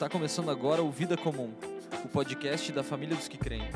[0.00, 1.52] Está começando agora o Vida Comum,
[2.02, 3.68] o podcast da família dos que creem.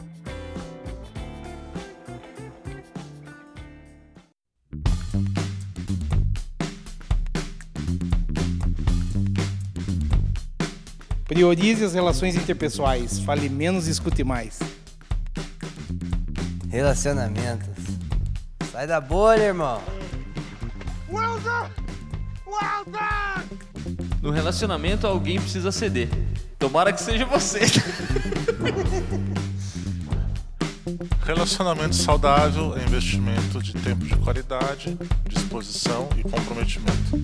[11.27, 13.19] Priorize as relações interpessoais.
[13.19, 14.59] Fale menos e escute mais.
[16.71, 17.85] Relacionamentos.
[18.73, 19.83] Sai da bolha, irmão.
[24.25, 26.09] No relacionamento, alguém precisa ceder.
[26.59, 27.61] Tomara que seja você.
[31.23, 34.97] Relacionamento saudável é investimento de tempo de qualidade,
[35.29, 37.23] disposição e comprometimento.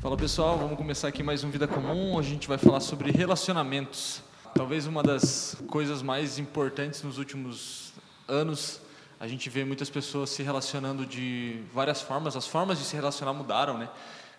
[0.00, 2.18] Fala pessoal, vamos começar aqui mais um Vida Comum.
[2.18, 4.22] A gente vai falar sobre relacionamentos.
[4.54, 7.92] Talvez uma das coisas mais importantes nos últimos
[8.26, 8.80] anos.
[9.22, 12.34] A gente vê muitas pessoas se relacionando de várias formas.
[12.34, 13.88] As formas de se relacionar mudaram, né?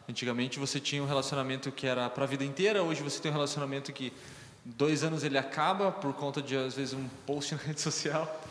[0.10, 2.84] Antigamente você tinha um relacionamento que era para a vida inteira.
[2.84, 4.12] Hoje você tem um relacionamento que
[4.66, 8.42] dois anos ele acaba por conta de às vezes um post na rede social.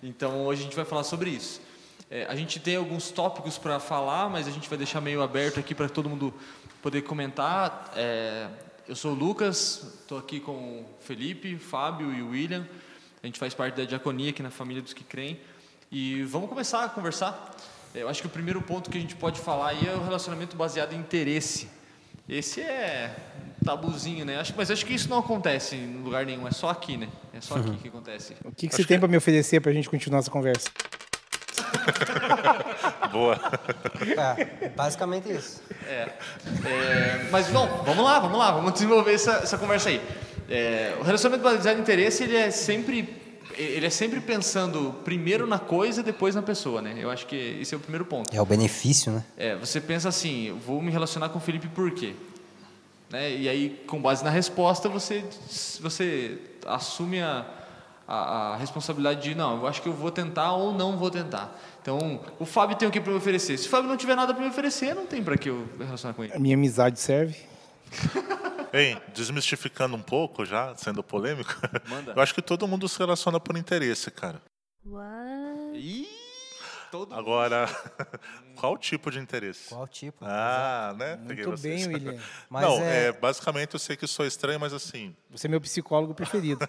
[0.00, 1.60] Então hoje a gente vai falar sobre isso.
[2.08, 5.58] É, a gente tem alguns tópicos para falar, mas a gente vai deixar meio aberto
[5.58, 6.32] aqui para todo mundo
[6.80, 7.92] poder comentar.
[7.96, 8.46] É,
[8.86, 12.64] eu sou o Lucas, estou aqui com o Felipe, Fábio e o William.
[13.20, 15.40] A gente faz parte da diaconia aqui na família dos que creem.
[15.96, 17.54] E vamos começar a conversar.
[17.94, 20.02] É, eu acho que o primeiro ponto que a gente pode falar aí é o
[20.02, 21.68] relacionamento baseado em interesse.
[22.28, 23.14] Esse é
[23.60, 24.40] um tabuzinho, né?
[24.40, 27.08] Acho, mas acho que isso não acontece em lugar nenhum, é só aqui, né?
[27.32, 28.34] É só aqui que acontece.
[28.44, 30.68] O que, que você tem para me oferecer para a gente continuar essa conversa?
[33.12, 33.38] Boa.
[34.18, 35.62] É, basicamente isso.
[35.86, 36.08] É,
[36.66, 40.02] é, mas bom, vamos lá, vamos lá, vamos desenvolver essa, essa conversa aí.
[40.50, 43.22] É, o relacionamento baseado em interesse ele é sempre
[43.56, 46.96] ele é sempre pensando primeiro na coisa, depois na pessoa, né?
[46.98, 48.34] Eu acho que esse é o primeiro ponto.
[48.34, 49.24] É o benefício, né?
[49.36, 52.14] É, você pensa assim, eu vou me relacionar com o Felipe por quê?
[53.10, 53.36] Né?
[53.36, 55.24] E aí, com base na resposta, você
[55.80, 57.46] você assume a,
[58.08, 61.60] a, a responsabilidade de não, eu acho que eu vou tentar ou não vou tentar.
[61.80, 63.58] Então, o Fábio tem o que para me oferecer.
[63.58, 65.84] Se o Fábio não tiver nada para me oferecer, não tem para que eu me
[65.84, 66.32] relacionar com ele.
[66.32, 67.36] A minha amizade serve?
[68.74, 71.54] Bem, desmistificando um pouco já, sendo polêmico,
[71.86, 72.12] Manda.
[72.16, 74.42] eu acho que todo mundo se relaciona por interesse, cara.
[75.74, 76.08] Ih,
[76.90, 77.66] todo Agora,
[78.58, 79.68] qual tipo de interesse?
[79.68, 80.24] Qual tipo?
[80.24, 81.16] Ah, né?
[81.28, 81.86] Peguei Muito vocês.
[81.86, 82.20] bem, William.
[82.50, 85.60] Mas Não, é- é, basicamente eu sei que sou estranho, mas assim, Você é meu
[85.60, 86.68] psicólogo preferido.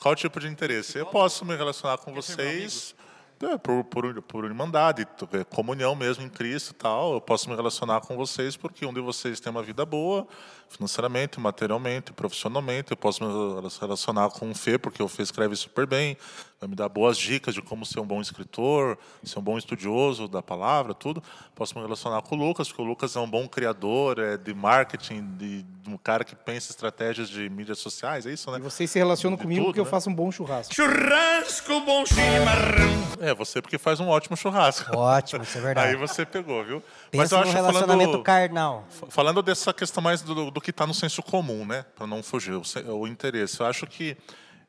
[0.00, 0.96] qual tipo de interesse?
[0.96, 2.94] Eu posso me relacionar com Quer ser meu vocês
[3.42, 5.06] é, por, por, por irmandade,
[5.48, 7.14] comunhão mesmo em Cristo tal.
[7.14, 10.26] Eu posso me relacionar com vocês porque um de vocês tem uma vida boa,
[10.68, 12.90] financeiramente, materialmente, profissionalmente.
[12.90, 16.18] Eu posso me relacionar com o Fê, porque o Fê escreve super bem,
[16.60, 20.28] vai me dar boas dicas de como ser um bom escritor, ser um bom estudioso
[20.28, 21.22] da palavra, tudo.
[21.54, 24.52] Posso me relacionar com o Lucas, porque o Lucas é um bom criador é, de
[24.52, 28.58] marketing, de, de um cara que pensa estratégias de mídias sociais, é isso, né?
[28.58, 29.90] E vocês se relacionam De comigo tudo, porque eu né?
[29.90, 30.74] faço um bom churrasco.
[30.74, 32.90] Churrasco bom chimarrão.
[33.20, 34.94] É, você porque faz um ótimo churrasco.
[34.94, 35.88] Ótimo, isso é verdade.
[35.88, 36.82] Aí você pegou, viu?
[37.10, 38.86] Pensa no relacionamento carnal.
[39.08, 41.86] Falando dessa questão mais do, do que está no senso comum, né?
[41.96, 42.62] Para não fugir, o,
[42.92, 43.60] o interesse.
[43.60, 44.14] Eu acho que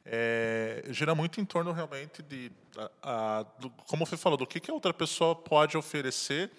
[0.06, 4.60] é, gira muito em torno realmente de, a- a- do- como você falou, do que,
[4.60, 6.52] que a outra pessoa pode oferecer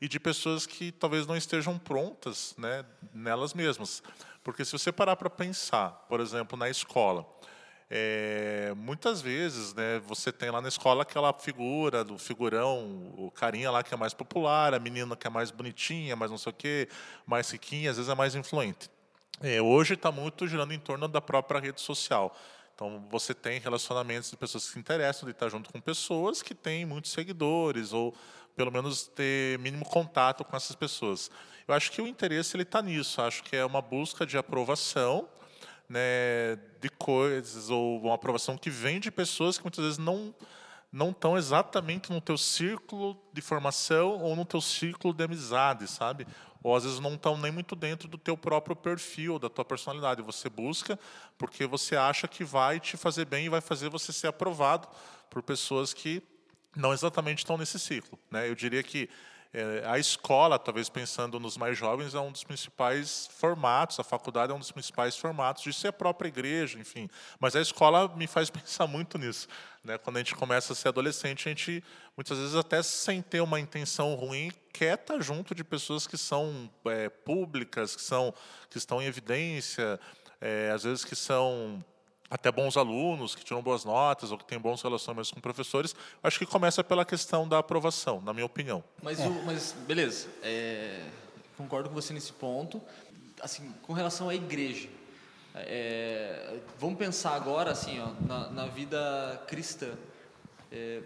[0.00, 4.02] e de pessoas que talvez não estejam prontas né, nelas mesmas.
[4.42, 7.26] Porque se você parar para pensar, por exemplo, na escola,
[7.88, 13.70] é, muitas vezes, né, você tem lá na escola aquela figura do figurão, o carinha
[13.70, 16.54] lá que é mais popular, a menina que é mais bonitinha, mais não sei o
[16.54, 16.88] quê,
[17.24, 18.90] mais riquinha, às vezes é mais influente.
[19.40, 22.34] É, hoje está muito girando em torno da própria rede social.
[22.76, 26.54] Então, você tem relacionamentos de pessoas que se interessam de estar junto com pessoas que
[26.54, 28.14] têm muitos seguidores, ou
[28.54, 31.30] pelo menos ter mínimo contato com essas pessoas.
[31.66, 33.22] Eu acho que o interesse está nisso.
[33.22, 35.26] Acho que é uma busca de aprovação,
[35.88, 40.34] né, de coisas ou uma aprovação que vem de pessoas que muitas vezes não
[40.92, 46.26] não estão exatamente no teu círculo de formação ou no teu círculo de amizade, sabe?
[46.66, 50.20] Ou às vezes não estão nem muito dentro do teu próprio perfil, da tua personalidade.
[50.20, 50.98] Você busca
[51.38, 54.88] porque você acha que vai te fazer bem e vai fazer você ser aprovado
[55.30, 56.20] por pessoas que
[56.74, 58.18] não exatamente estão nesse ciclo.
[58.28, 58.48] Né?
[58.48, 59.08] Eu diria que
[59.58, 64.52] eh, a escola, talvez pensando nos mais jovens, é um dos principais formatos, a faculdade
[64.52, 67.08] é um dos principais formatos, disso é a própria igreja, enfim.
[67.40, 69.48] Mas a escola me faz pensar muito nisso.
[69.82, 69.96] Né?
[69.96, 71.82] Quando a gente começa a ser adolescente, a gente,
[72.14, 76.70] muitas vezes, até sem ter uma intenção ruim, quer estar junto de pessoas que são
[76.84, 78.34] eh, públicas, que, são,
[78.68, 79.98] que estão em evidência,
[80.38, 81.82] eh, às vezes que são
[82.30, 86.38] até bons alunos, que tiram boas notas ou que têm bons relacionamentos com professores, acho
[86.38, 88.82] que começa pela questão da aprovação, na minha opinião.
[89.02, 90.28] Mas, o, mas beleza.
[90.42, 91.00] É,
[91.56, 92.80] concordo com você nesse ponto.
[93.40, 94.88] Assim, com relação à igreja,
[95.54, 99.90] é, vamos pensar agora assim, ó, na, na vida cristã.
[100.72, 101.00] É,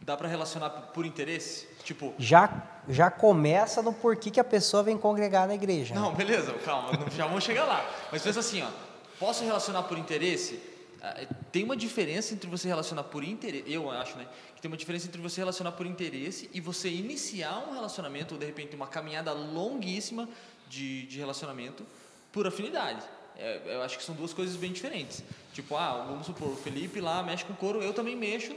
[0.00, 1.68] dá para relacionar por interesse?
[1.84, 5.94] Tipo, Já, já começa no porquê que a pessoa vem congregar na igreja.
[5.94, 6.00] né?
[6.00, 7.84] Não, beleza, calma, não- já vamos chegar lá.
[8.10, 8.68] Mas pensa assim, ó,
[9.18, 10.58] posso relacionar por interesse?
[11.00, 14.26] Ah, Tem uma diferença entre você relacionar por interesse, eu acho, né?
[14.54, 18.40] Que tem uma diferença entre você relacionar por interesse e você iniciar um relacionamento, ou
[18.40, 20.28] de repente uma caminhada longuíssima
[20.68, 21.84] de, de relacionamento
[22.30, 23.02] por afinidade.
[23.36, 25.22] É, eu acho que são duas coisas bem diferentes.
[25.54, 28.52] Tipo, ah, vamos supor, o Felipe lá mexe com couro, eu também mexo.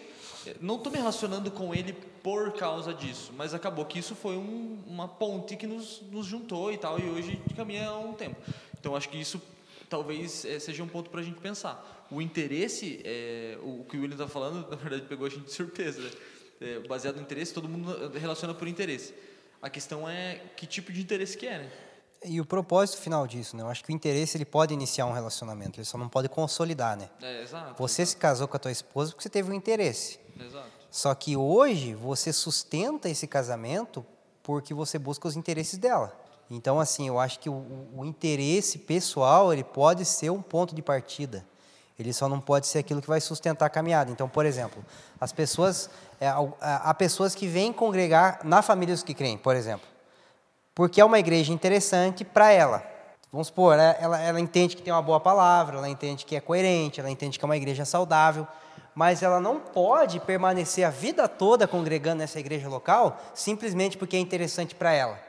[0.45, 4.35] É, Não estou me relacionando com ele por causa disso, mas acabou que isso foi
[4.35, 8.35] um- uma ponte que nos, nos juntou e tal, e hoje caminha há um tempo.
[8.79, 9.41] Então, acho que isso
[9.89, 12.05] talvez eh, seja um ponto para a gente pensar.
[12.11, 15.51] O interesse, eh, o que o William está falando, na verdade, pegou a gente de
[15.51, 16.01] surpresa.
[16.01, 16.11] né?
[16.61, 19.13] Eh, baseado no interesse, todo mundo relaciona por interesse.
[19.61, 21.71] A questão é que tipo de interesse que é, né?
[22.23, 23.63] E o propósito final disso, né?
[23.63, 26.97] Eu acho que o interesse ele pode iniciar um relacionamento, ele só não pode consolidar,
[26.97, 27.09] né?
[27.21, 27.75] É, exato.
[27.77, 30.19] Você se casou com a tua esposa porque você teve um interesse.
[30.39, 30.69] Exato.
[30.89, 34.05] Só que hoje você sustenta esse casamento
[34.41, 36.24] porque você busca os interesses dela.
[36.49, 37.65] Então, assim, eu acho que o,
[37.95, 41.43] o- interesse pessoal ele pode ser um ponto de partida.
[41.97, 44.11] Ele só não pode ser aquilo que vai sustentar a caminhada.
[44.11, 44.83] Então, por exemplo,
[45.19, 45.89] as pessoas,
[46.19, 46.27] é,
[46.61, 49.87] há pessoas que vêm congregar na família dos que creem, por exemplo,
[50.75, 52.83] porque é uma igreja interessante para ela.
[53.31, 56.99] Vamos supor, ela, ela entende que tem uma boa palavra, ela entende que é coerente,
[56.99, 58.47] ela entende que é uma igreja saudável,
[58.93, 64.19] mas ela não pode permanecer a vida toda congregando nessa igreja local simplesmente porque é
[64.19, 65.19] interessante para ela.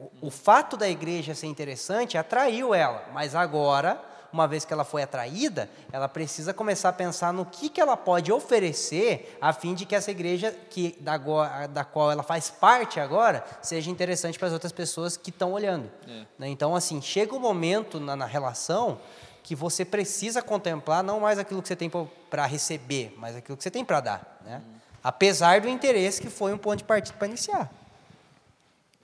[0.00, 4.02] O, o fato da igreja ser interessante atraiu ela, mas agora,
[4.32, 7.98] uma vez que ela foi atraída, ela precisa começar a pensar no que, que ela
[7.98, 11.18] pode oferecer a fim de que essa igreja, que, da,
[11.66, 15.90] da qual ela faz parte agora, seja interessante para as outras pessoas que estão olhando.
[16.38, 16.48] né?
[16.48, 18.98] Então, assim, chega um momento na, na relação
[19.42, 21.90] que você precisa contemplar não mais aquilo que você tem
[22.30, 24.40] para receber, mas aquilo que você tem para dar.
[24.46, 24.62] Né?
[25.04, 27.70] Apesar do interesse que foi um ponto de partida para iniciar.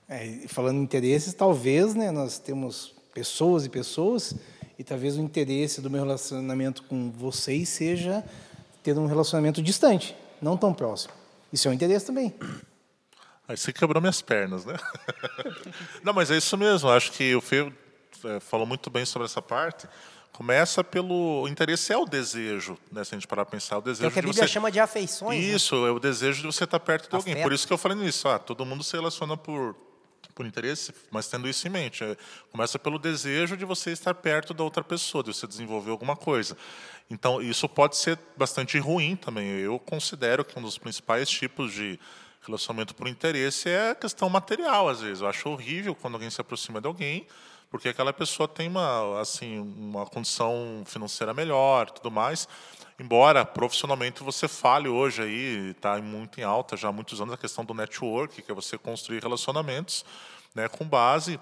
[0.09, 4.35] É, falando em interesses, talvez né, nós temos pessoas e pessoas,
[4.79, 8.25] e talvez o interesse do meu relacionamento com vocês seja
[8.83, 11.13] ter um relacionamento distante, não tão próximo.
[11.53, 12.35] Isso é um interesse também.
[13.49, 14.77] Aí você quebrou minhas pernas, né?
[16.03, 16.91] Não, mas é isso mesmo.
[16.91, 17.73] Acho que o Fê
[18.25, 19.87] é, falou muito bem sobre essa parte.
[20.33, 23.05] Começa pelo o interesse é o desejo, né?
[23.05, 24.49] Se a gente parar para pensar, o Que é desejo o que a Bíblia você
[24.49, 25.41] chama de afeições.
[25.41, 25.51] né?
[25.51, 27.35] Isso, é o desejo de você estar perto de alguém.
[27.35, 27.45] Afeto.
[27.45, 28.29] Por isso que eu falei nisso.
[28.29, 29.77] Ah, todo mundo se relaciona por,
[30.37, 32.05] por interesse, mas tendo isso em mente.
[32.05, 32.15] É,
[32.53, 36.57] começa pelo desejo de você estar perto da outra pessoa, de você desenvolver alguma coisa.
[37.11, 39.49] Então, isso pode ser bastante ruim também.
[39.49, 41.99] Eu considero que um dos principais tipos de
[42.43, 45.23] relacionamento por interesse é a questão material, às vezes.
[45.23, 47.27] Eu acho horrível quando alguém se aproxima de alguém
[47.69, 52.49] porque aquela pessoa tem uma assim uma condição financeira melhor, tudo mais.
[52.99, 57.37] Embora profissionalmente você fale hoje aí está muito em alta já há muitos anos a
[57.37, 60.05] questão do network, que é você construir relacionamentos,
[60.55, 61.39] né, com base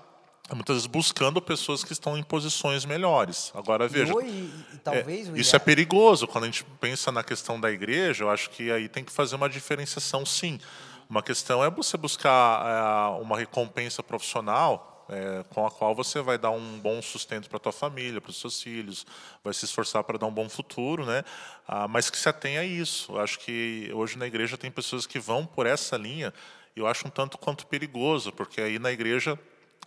[0.53, 3.51] muitas vezes buscando pessoas que estão em posições melhores.
[3.55, 7.59] Agora veja, hoje, e talvez, é, isso é perigoso quando a gente pensa na questão
[7.59, 8.25] da igreja.
[8.25, 10.61] Eu acho que aí tem que fazer uma diferenciação, sim.
[11.09, 16.39] Uma questão é você buscar eh, uma recompensa profissional eh, com a qual você vai
[16.39, 19.07] dar um bom sustento para a tua família, para os seus filhos,
[19.43, 21.23] vai se esforçar para dar um bom futuro, né?
[21.67, 23.19] Ah, mas que se atenha a isso.
[23.19, 26.33] Acho que hoje na igreja tem pessoas que vão por essa linha.
[26.75, 29.39] E eu acho um tanto quanto perigoso, porque aí na igreja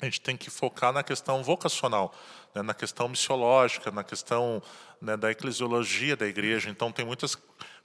[0.01, 2.13] a gente tem que focar na questão vocacional,
[2.53, 4.61] né, na questão missiológica, na questão
[5.01, 6.69] né, da eclesiologia da igreja.
[6.69, 7.35] Então, tem muitas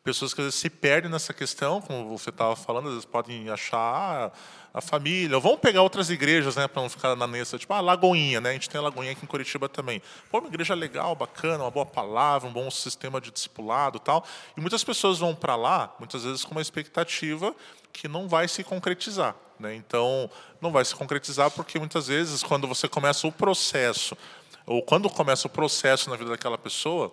[0.03, 3.49] pessoas que às vezes se perdem nessa questão, como você estava falando, às vezes podem
[3.49, 4.33] achar ah,
[4.75, 5.39] a família.
[5.39, 8.51] Ou pegar outras igrejas, né, para não ficar na nessa, tipo a Lagoinha, né?
[8.51, 10.03] A gente tem a Lagoinha aqui em Curitiba também.
[10.31, 14.25] Pô, uma igreja legal, bacana, uma boa palavra, um bom sistema de discipulado, tal.
[14.57, 17.55] E muitas pessoas vão para lá, muitas vezes com uma expectativa
[17.93, 19.37] que não vai se concretizar.
[19.59, 19.77] Né?
[19.77, 20.29] Então,
[20.61, 24.17] não vai se concretizar porque muitas vezes, quando você começa o processo,
[24.67, 27.13] ou quando começa o processo na vida daquela pessoa,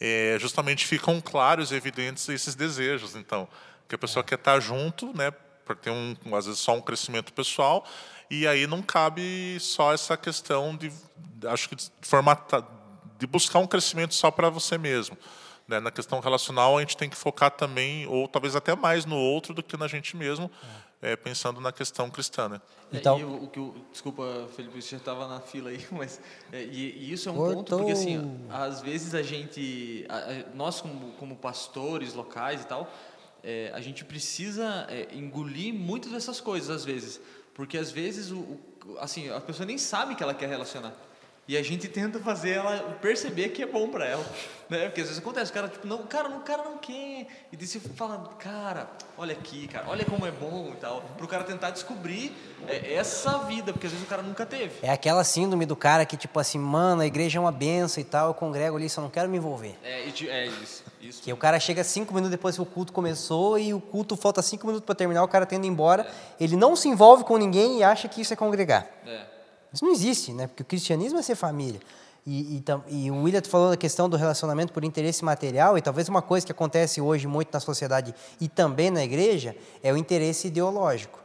[0.00, 3.14] é, justamente ficam claros e evidentes esses desejos.
[3.14, 3.48] Então,
[3.88, 5.30] que a pessoa quer estar junto, né,
[5.64, 7.84] para ter um, às vezes só um crescimento pessoal,
[8.30, 10.92] e aí não cabe só essa questão de,
[11.46, 12.64] acho que de formatar,
[13.18, 15.16] de buscar um crescimento só para você mesmo.
[15.66, 15.80] Né?
[15.80, 19.54] Na questão relacional, a gente tem que focar também, ou talvez até mais no outro
[19.54, 20.50] do que na gente mesmo,
[21.06, 22.48] é, pensando na questão cristã.
[22.48, 22.60] Né?
[22.92, 25.84] Então- É, e o, o que eu- desculpa, Felipe, você já estava na fila aí,
[25.92, 26.20] mas
[26.52, 27.56] é, e, e isso é um Cortou.
[27.56, 32.66] ponto porque assim, às vezes a gente, a- a- nós como, como pastores locais e
[32.66, 32.92] tal,
[33.44, 37.20] é, a gente precisa é, engolir muitas dessas coisas às vezes,
[37.54, 38.60] porque às vezes o, o,
[38.98, 40.92] assim, a pessoa nem sabe que ela quer relacionar.
[41.48, 44.26] E a gente tenta fazer ela perceber que é bom para ela,
[44.68, 44.86] né?
[44.86, 47.28] Porque às vezes acontece, o cara tipo, não, cara, não, o cara não quer.
[47.52, 51.28] E daí você fala, cara, olha aqui, cara, olha como é bom e tal, pro
[51.28, 52.32] cara tentar descobrir
[52.66, 54.72] é, essa vida, porque às vezes o cara nunca teve.
[54.82, 58.04] É aquela síndrome do cara que, tipo assim, mano, a igreja é uma benção e
[58.04, 59.76] tal, eu congrego ali, só não quero me envolver.
[59.84, 61.22] É, é isso, isso.
[61.22, 64.42] Que o cara chega cinco minutos depois que o culto começou e o culto falta
[64.42, 66.10] cinco minutos para terminar, o cara tendo ido embora,
[66.40, 68.84] ele não se envolve com ninguém e acha que isso é congregar.
[69.06, 69.35] É.
[69.76, 70.46] Isso não existe, né?
[70.46, 71.78] Porque o cristianismo é ser família.
[72.26, 76.08] E, e, e o William falou da questão do relacionamento por interesse material, e talvez
[76.08, 80.48] uma coisa que acontece hoje muito na sociedade e também na igreja é o interesse
[80.48, 81.20] ideológico.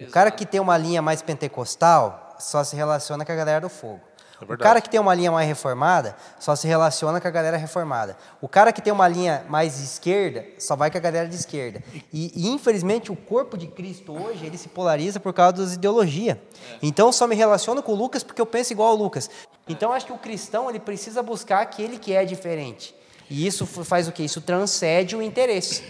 [0.00, 3.68] O cara que tem uma linha mais pentecostal só se relaciona com a galera do
[3.68, 4.00] fogo.
[4.44, 4.62] O verdade.
[4.62, 8.16] cara que tem uma linha mais reformada só se relaciona com a galera reformada.
[8.40, 11.82] O cara que tem uma linha mais esquerda só vai com a galera de esquerda.
[12.12, 16.38] E, e, infelizmente o corpo de Cristo hoje ele se polariza por causa das ideologias.
[16.82, 19.28] Então eu só me relaciono com o Lucas porque eu penso igual ao Lucas.
[19.68, 22.94] Então acho que o cristão ele precisa buscar aquele que é diferente.
[23.28, 24.22] E isso faz o quê?
[24.22, 25.82] Isso transcende o interesse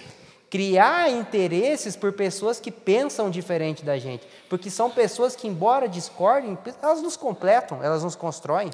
[0.54, 4.24] criar interesses por pessoas que pensam diferente da gente.
[4.48, 8.70] Porque são pessoas que, embora discordem, elas nos completam, elas nos constroem.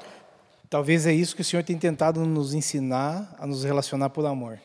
[0.69, 4.59] Talvez é isso que o Senhor tem tentado nos ensinar a nos relacionar por amor.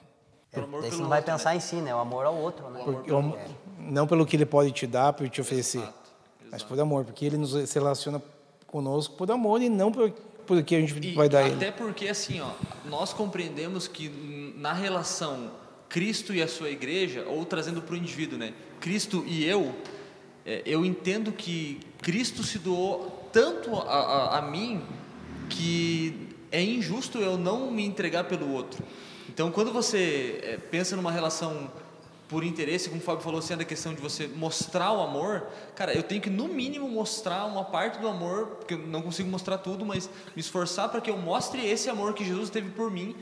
[0.53, 1.95] Por amor Daí você pelo não vai outro, pensar em si, né?
[1.95, 2.83] O amor ao outro, né?
[2.85, 3.11] Porque
[3.79, 5.89] não pelo que ele pode te dar, por te oferecer,
[6.53, 8.21] mas por amor, porque ele nos se relaciona
[8.67, 10.11] conosco por amor e não por,
[10.47, 11.73] por que a gente E vai dar até ele.
[11.73, 12.51] porque assim, ó,
[12.85, 15.51] nós compreendemos que na relação
[15.89, 18.53] Cristo e a sua igreja, ou trazendo para o indivíduo, né?
[18.81, 19.75] Cristo e eu,
[20.45, 24.83] é, eu entendo que Cristo se doou tanto a, a, a mim
[25.49, 28.83] que é injusto eu não me entregar pelo outro.
[29.29, 31.71] Então, quando você é, pensa numa relação
[32.29, 35.95] por interesse, como o Fábio falou, sendo a questão de você mostrar o amor, cara,
[35.95, 39.59] eu tenho que no mínimo mostrar uma parte do amor, porque eu não consigo mostrar
[39.59, 43.15] tudo, mas me esforçar para que eu mostre esse amor que Jesus teve por mim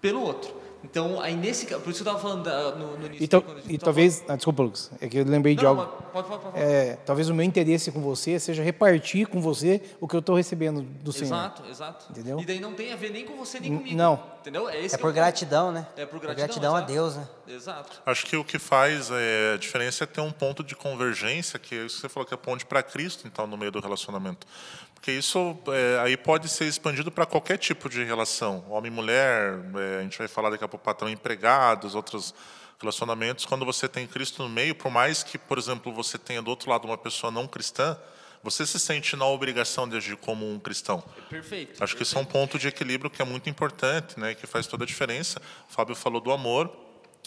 [0.00, 0.54] pelo outro.
[0.84, 3.24] Então, aí nesse por isso que eu estava falando da- no, no início.
[3.24, 3.28] E,
[3.62, 6.02] gente e talvez, ah, desculpa, Lucas, é que eu lembrei falando- de Não, algo.
[6.12, 6.58] pode, pode, pode.
[6.58, 10.36] É, talvez o meu interesse com você seja repartir com você o que eu estou
[10.36, 11.26] recebendo do Senhor.
[11.34, 12.06] Exato, exato.
[12.10, 12.38] Entendeu?
[12.38, 13.96] E daí não tem a ver nem com você nem comigo.
[13.96, 14.35] não.
[14.46, 14.68] Entendeu?
[14.68, 15.84] É, esse É por gratidão, né?
[15.96, 16.46] É por Por gratidão.
[16.46, 16.80] gratidão a.
[16.80, 17.26] Deus, né?
[17.48, 18.00] Exato.
[18.06, 21.74] Acho que o que faz é, a diferença é ter um ponto de convergência, que
[21.74, 24.46] é isso que você falou que é ponte para Cristo, então, no meio do relacionamento.
[24.94, 29.58] Porque isso é, aí pode ser expandido para qualquer tipo de relação, homem e mulher,
[29.74, 32.32] é, a gente vai falar daqui a pouco patrão empregados, outros
[32.80, 33.44] relacionamentos.
[33.44, 36.70] Quando você tem Cristo no meio, por mais que, por exemplo, você tenha do outro
[36.70, 37.98] lado uma pessoa não cristã,
[38.42, 41.02] você se sente na obrigação de agir como um cristão.
[41.28, 41.82] Perfeito.
[41.82, 44.66] Acho que isso é um ponto de equilíbrio que é muito importante, né, que faz
[44.66, 45.40] toda a diferença.
[45.68, 46.70] O Fábio falou do amor,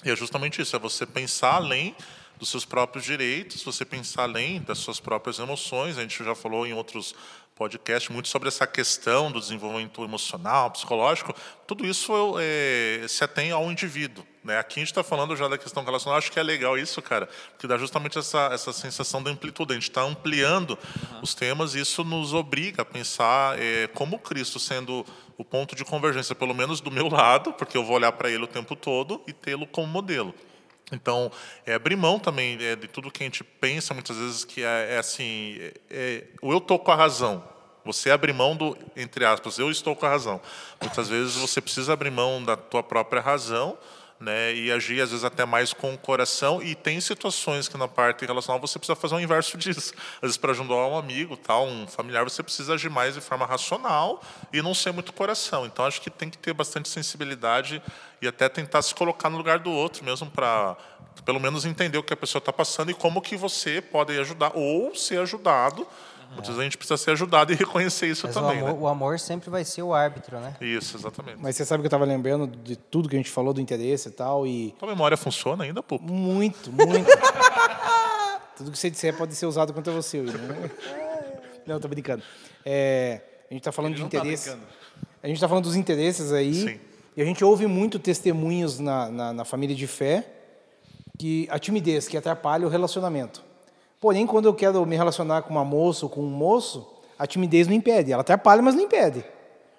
[0.04, 1.96] e é justamente isso, é você pensar além
[2.38, 5.98] dos seus próprios direitos, você pensar além das suas próprias emoções.
[5.98, 7.14] A gente já falou em outros
[7.54, 11.36] podcasts muito sobre essa questão do desenvolvimento emocional, psicológico.
[11.68, 14.26] Tudo isso é, se atém ao indivíduo.
[14.44, 14.58] Né?
[14.58, 17.28] Aqui a gente está falando já da questão relacional, acho que é legal isso, cara,
[17.52, 19.74] porque dá justamente essa, essa sensação de amplitude.
[19.74, 20.78] A gente está ampliando
[21.22, 25.06] os temas e isso nos obriga a pensar é, como Cristo sendo
[25.38, 28.44] o ponto de convergência, pelo menos do meu lado, porque eu vou olhar para ele
[28.44, 30.34] o tempo todo e tê-lo como modelo.
[30.92, 31.32] Então,
[31.66, 34.96] é abrir mão também é, de tudo que a gente pensa muitas vezes que é,
[34.96, 37.44] é assim, é, é, o eu estou com a razão.
[37.86, 40.42] Você abre mão do, entre aspas, eu estou com a razão.
[40.82, 43.78] Muitas vezes você precisa abrir mão da tua própria razão
[44.20, 47.88] né, e agir às vezes até mais com o coração e tem situações que na
[47.88, 49.94] parte relacional você precisa fazer o inverso disso.
[50.16, 53.46] Às vezes para ajudar um amigo, tal, um familiar, você precisa agir mais de forma
[53.46, 54.22] racional
[54.52, 55.66] e não ser muito coração.
[55.66, 57.82] Então acho que tem que ter bastante sensibilidade
[58.22, 60.76] e até tentar se colocar no lugar do outro mesmo para
[61.24, 64.52] pelo menos entender o que a pessoa está passando e como que você pode ajudar
[64.54, 65.88] ou ser ajudado.
[66.30, 68.78] Muitas vezes a gente precisa ser ajudado e reconhecer isso Mas o também, amor, né?
[68.80, 70.56] o amor sempre vai ser o árbitro, né?
[70.62, 71.38] Isso, exatamente.
[71.42, 74.10] Mas você sabe que eu estava lembrando de tudo que a gente falou do interesse
[74.10, 76.04] e tal, e Tua memória funciona ainda, Pupo?
[76.12, 77.10] muito, muito.
[78.56, 80.22] tudo que você disser pode ser usado contra você.
[80.22, 80.72] Né?
[81.66, 82.24] Não, tô brincando.
[82.66, 84.50] É, a gente está falando Ele de tá interesse.
[84.50, 84.68] brincando.
[85.24, 86.54] a gente está falando dos interesses aí.
[86.54, 86.80] Sim.
[87.18, 90.26] E a gente ouve muito testemunhos na, na, na família de fé
[91.18, 93.44] que a timidez que atrapalha o relacionamento.
[94.00, 96.88] Porém, quando eu quero me relacionar com uma moça ou com um moço,
[97.18, 98.12] a timidez não impede.
[98.12, 99.24] Ela atrapalha, mas não impede.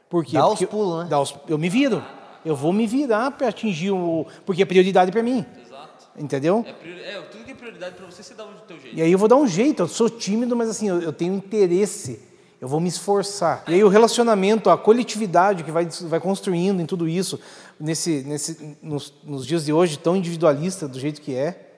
[0.09, 0.37] Por quê?
[0.37, 1.07] Dá os Porque pulos, né?
[1.09, 2.03] dá os- eu me viro.
[2.45, 4.27] Eu vou me virar para atingir o.
[4.45, 5.45] Porque é prioridade para mim.
[5.65, 6.09] Exato.
[6.19, 6.65] Entendeu?
[6.67, 8.97] É, priori- é, tudo que é prioridade para você, você dá do teu jeito.
[8.97, 11.33] E aí eu vou dar um jeito, eu sou tímido, mas assim, eu, eu tenho
[11.35, 12.21] interesse,
[12.61, 13.62] eu vou me esforçar.
[13.69, 17.39] E aí o relacionamento, a coletividade que vai, vai construindo em tudo isso,
[17.79, 21.73] nesse, nesse, nos, nos dias de hoje, tão individualista do jeito que é,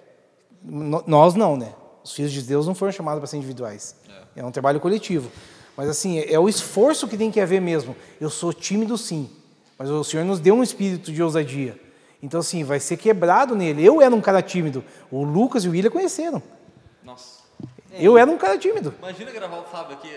[0.64, 1.72] no- nós não, né?
[2.04, 3.94] Os filhos de Deus não foram chamados para ser individuais.
[4.36, 4.44] É.
[4.44, 5.30] um trabalho coletivo.
[5.76, 7.94] Mas assim, é o esforço que tem que haver mesmo.
[8.20, 9.30] Eu sou tímido sim,
[9.78, 11.78] mas o Senhor nos deu um espírito de ousadia.
[12.22, 13.84] Então assim, vai ser quebrado nele.
[13.84, 14.84] Eu era um cara tímido.
[15.10, 16.42] O Lucas e o William conheceram.
[17.02, 17.42] Nossa.
[17.94, 18.94] Eu era um cara tímido.
[18.98, 20.08] Imagina gravar o Fábio aqui.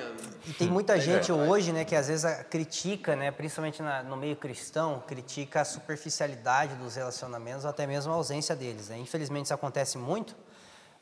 [0.48, 4.36] E tem muita gente hoje, né, que às vezes critica, né, principalmente na- no meio
[4.38, 8.88] cristão, critica a superficialidade dos relacionamentos ou até mesmo a ausência deles.
[8.88, 8.98] Né?
[9.00, 10.34] Infelizmente isso acontece muito,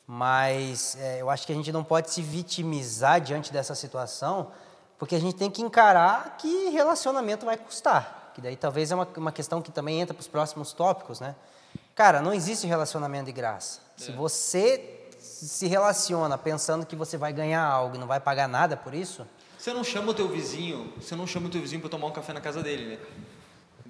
[0.05, 4.51] mas é, eu acho que a gente não pode se vitimizar diante dessa situação,
[4.97, 8.31] porque a gente tem que encarar que relacionamento vai custar.
[8.35, 11.35] Que daí talvez é uma, uma questão que também entra para os próximos tópicos, né?
[11.95, 13.79] Cara, não existe relacionamento de graça.
[13.95, 18.75] Se você se relaciona pensando que você vai ganhar algo e não vai pagar nada
[18.75, 19.25] por isso,
[19.57, 22.11] Você não chama o teu vizinho, você não chama o teu vizinho pra tomar um
[22.11, 22.99] café na casa dele, né?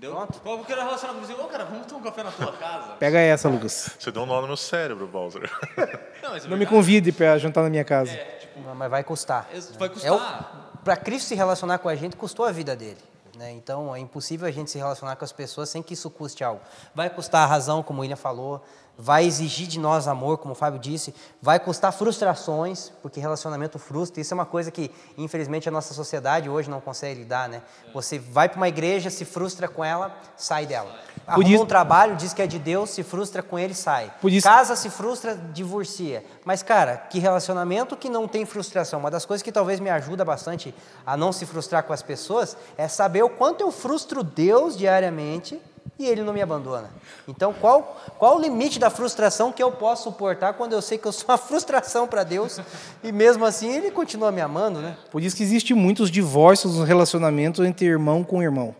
[0.03, 0.15] Entendeu?
[0.15, 0.39] Pronto.
[0.41, 1.41] Qual que era relacionar com o vizinho?
[1.41, 2.87] Ô, cara, vamos tomar um café na tua casa?
[2.99, 3.89] Pega essa, Lucas.
[3.97, 5.49] Você deu um nó no meu cérebro, Bowser.
[6.21, 6.65] Não, mas é Não me verdade.
[6.67, 8.11] convide para jantar na minha casa.
[8.11, 9.47] É, tipo, mas vai custar.
[9.53, 10.79] é- vai É custar.
[10.83, 12.97] para Cristo se relacionar com a gente custou a vida dele.
[13.37, 13.51] Né?
[13.51, 16.61] Então é impossível a gente se relacionar com as pessoas sem que isso custe algo.
[16.93, 18.63] Vai custar a razão, como o William falou,
[18.97, 24.21] vai exigir de nós amor, como o Fábio disse, vai custar frustrações, porque relacionamento frustra.
[24.21, 27.49] Isso é uma coisa que, infelizmente, a nossa sociedade hoje não consegue lidar.
[27.49, 27.61] Né?
[27.93, 30.93] Você vai para uma igreja, se frustra com ela, sai dela.
[31.25, 34.13] Arruma isso- um trabalho, diz que é de Deus, se frustra com ele, sai.
[34.21, 36.23] Por isso- Casa se frustra, divorcia.
[36.45, 38.99] Mas, cara, que relacionamento que não tem frustração?
[38.99, 40.73] Uma das coisas que talvez me ajuda bastante
[41.05, 45.59] a não se frustrar com as pessoas é saber o quanto eu frustro Deus diariamente
[45.99, 46.89] e Ele não me abandona.
[47.27, 51.05] Então, qual, qual o limite da frustração que eu posso suportar quando eu sei que
[51.07, 52.59] eu sou uma frustração para Deus
[53.03, 54.97] e mesmo assim Ele continua me amando, né?
[55.11, 58.75] Por isso que existe muitos divórcios no relacionamento entre irmão com irmão.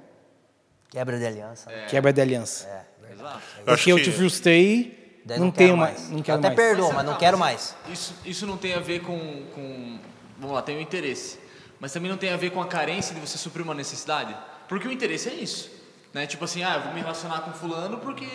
[0.90, 1.70] Quebra de aliança.
[1.70, 1.86] né?
[1.90, 2.68] Quebra de aliança.
[3.12, 3.38] Exato.
[3.38, 6.10] Acho Porque eu te frustrei, Daí não, quero tenho mais.
[6.10, 6.56] Não quero Até mais.
[6.60, 7.76] perdoo, Mas, mas não tá, quero mais.
[7.90, 9.18] Isso, isso não tem a ver com,
[9.56, 9.98] com.
[10.38, 11.40] Vamos lá, tem o interesse.
[11.80, 14.36] Mas também não tem a ver com a carência de você suprir uma necessidade.
[14.68, 15.70] Porque o interesse é isso.
[16.14, 16.28] Né?
[16.28, 18.26] Tipo assim, ah, eu vou me relacionar com fulano porque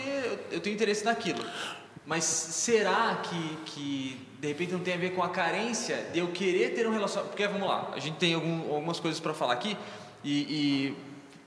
[0.51, 1.45] eu, tenho interesse naquilo.
[2.05, 6.29] Mas será que, que de repente não tem a ver com a carência de eu
[6.29, 7.31] querer ter um relacionamento?
[7.33, 9.77] Porque vamos lá, a gente tem algum- algumas coisas para falar aqui
[10.25, 10.97] e, e,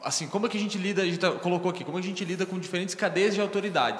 [0.03, 2.07] assim, como é que a gente lida, a gente tá- colocou aqui, como é que
[2.07, 3.99] a gente lida com diferentes cadeias de autoridade?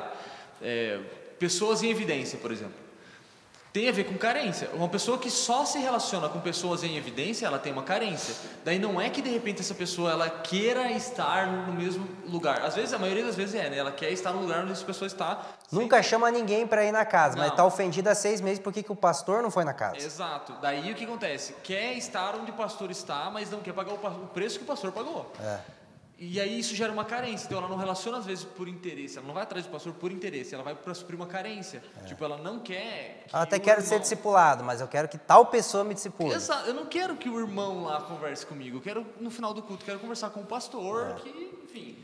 [0.62, 1.00] É,
[1.40, 2.91] pessoas em evidência, por exemplo
[3.74, 4.70] tem a ver com carência.
[4.74, 8.36] Uma pessoa que só se relaciona com pessoas em evidência, ela tem uma carência.
[8.66, 12.62] Daí não é que de repente essa pessoa ela queira estar no mesmo lugar.
[12.64, 13.78] Às vezes, a maioria das vezes é, né?
[13.78, 15.42] Ela quer estar no lugar onde essa pessoa está.
[15.70, 17.54] sem- Nunca chama ninguém para ir na casa, mas Não.
[17.54, 19.98] está ofendida há seis meses porque que o pastor não foi na casa.
[19.98, 20.54] Exato.
[20.62, 21.56] Daí o que acontece?
[21.64, 24.64] Quer estar onde o pastor está, mas não quer pagar o pa- o preço que
[24.66, 25.32] o pastor pagou.
[25.40, 25.60] É.
[26.24, 27.48] E aí isso gera uma carência.
[27.48, 29.18] Então ela não relaciona às vezes por interesse.
[29.18, 30.54] Ela não vai atrás do pastor por interesse.
[30.54, 31.82] Ela vai para suprir uma carência.
[32.06, 33.24] Tipo, ela não quer.
[33.28, 36.32] que Eu até quero ser irmão- discipulado, mas eu quero que tal pessoa me discipule.
[36.36, 36.68] Exato.
[36.68, 38.78] Eu não quero que o irmão lá converse comigo.
[38.78, 41.30] Eu quero, no final do culto, quero conversar com o pastor, que,
[41.64, 41.98] enfim.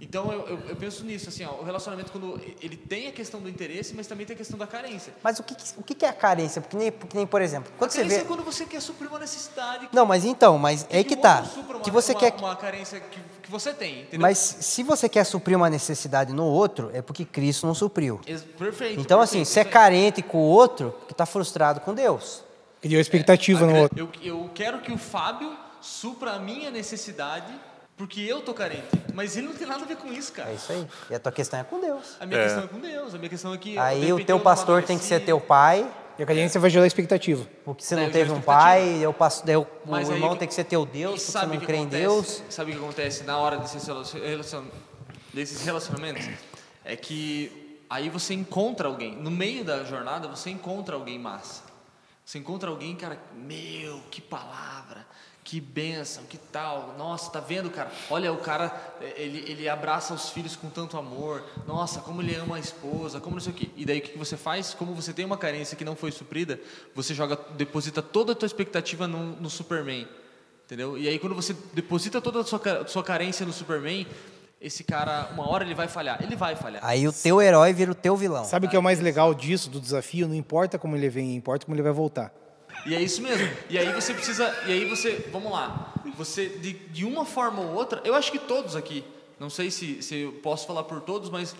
[0.00, 3.40] Então eu, eu, eu penso nisso, assim, ó, o relacionamento quando ele tem a questão
[3.40, 5.12] do interesse, mas também tem a questão da carência.
[5.22, 6.60] Mas o que, o que é a carência?
[6.62, 8.24] Porque nem, porque nem, por exemplo, quando a você carência vê.
[8.24, 9.88] é quando você quer suprir uma necessidade.
[9.88, 11.44] que- Não, mas então, mas é aí que que tá.
[11.66, 12.34] uma- Que você uma, quer.
[12.38, 14.20] uma carência que, que você tem, entendeu?
[14.20, 18.20] Mas se você quer suprir uma necessidade no outro, é porque Cristo não supriu.
[18.26, 19.00] Ex- Perfeito.
[19.00, 22.44] Então, assim, perfeito, se é carente com o outro, que está frustrado com Deus.
[22.80, 23.98] Criou expectativa no outro.
[23.98, 27.52] Eu, eu quero que o Fábio supra a minha necessidade
[27.98, 28.86] porque eu tô carente.
[29.12, 30.50] Mas ele não tem nada a ver com isso, cara.
[30.50, 30.86] É isso aí.
[31.10, 32.16] E a tua questão é com Deus.
[32.20, 32.44] A minha É.
[32.44, 33.14] questão é com Deus.
[33.14, 33.76] A minha questão é que.
[33.78, 35.26] Aí o teu eu pastor tem que ser amadureci.
[35.26, 37.46] teu pai, E a carência vai gerar expectativa.
[37.64, 40.48] porque você não eu teve um pai, daí o, pas- daí o, aí irmão tem
[40.48, 42.02] que ser teu Deus, porque você sabe não crê em acontece?
[42.02, 42.42] Deus.
[42.48, 44.64] Sabe o que acontece na hora desses, relacion-
[45.34, 46.26] desses relacionamentos?
[46.84, 51.62] É que aí você encontra alguém, no meio da jornada, você encontra alguém massa.
[52.24, 55.06] Você encontra alguém, cara, meu, que palavra,
[55.48, 56.94] que bênção, que tal.
[56.98, 57.90] Nossa, tá vendo, cara?
[58.10, 58.70] Olha, o cara,
[59.16, 61.42] ele, ele abraça os filhos com tanto amor.
[61.66, 63.70] Nossa, como ele ama a esposa, como não sei o quê.
[63.74, 64.74] E daí o que você faz?
[64.74, 66.60] Como você tem uma carência que não foi suprida,
[66.94, 70.06] você joga, deposita toda a tua expectativa no, no Superman.
[70.66, 70.98] Entendeu?
[70.98, 74.06] E aí quando você deposita toda a sua, sua carência no Superman,
[74.60, 76.22] esse cara, uma hora ele vai falhar.
[76.22, 76.84] Ele vai falhar.
[76.84, 78.44] Aí o teu herói vira o teu vilão.
[78.44, 80.28] Sabe o que é o mais legal disso, do desafio?
[80.28, 82.34] Não importa como ele vem, importa como ele vai voltar.
[82.86, 83.48] E é isso mesmo.
[83.68, 84.54] E aí você precisa.
[84.66, 85.28] E aí você.
[85.32, 85.92] Vamos lá.
[86.16, 89.04] Você, de, de uma forma ou outra, eu acho que todos aqui,
[89.38, 91.54] não sei se, se eu posso falar por todos, mas